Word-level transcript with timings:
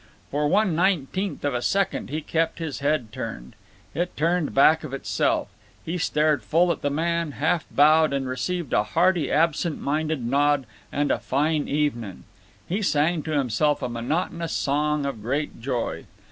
For 0.31 0.47
one 0.47 0.75
nineteenth 0.75 1.45
of 1.45 1.53
a 1.53 1.61
second 1.61 2.09
he 2.09 2.21
kept 2.21 2.57
his 2.57 2.79
head 2.79 3.11
turned. 3.11 3.53
It 3.93 4.17
turned 4.17 4.51
back 4.51 4.83
of 4.83 4.95
itself; 4.95 5.49
he 5.85 5.99
stared 5.99 6.41
full 6.41 6.71
at 6.71 6.81
the 6.81 6.89
man, 6.89 7.33
half 7.33 7.67
bowed—and 7.69 8.27
received 8.27 8.73
a 8.73 8.81
hearty 8.81 9.29
absent 9.31 9.79
minded 9.79 10.25
nod 10.25 10.65
and 10.91 11.11
a 11.11 11.19
"Fine 11.19 11.67
evenin'." 11.67 12.23
He 12.67 12.81
sang 12.81 13.21
to 13.21 13.31
himself 13.37 13.83
a 13.83 13.89
monotonous 13.89 14.53
song 14.53 15.05
of 15.05 15.21
great 15.21 15.61
joy. 15.61 16.05